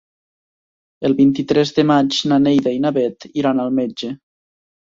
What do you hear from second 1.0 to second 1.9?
El vint-i-tres de